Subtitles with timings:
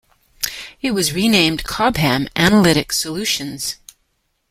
[0.81, 3.75] It was renamed Cobham Analytic Solutions.